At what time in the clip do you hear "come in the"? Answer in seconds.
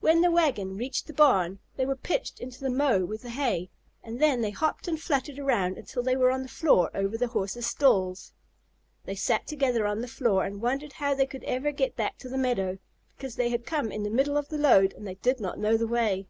13.64-14.10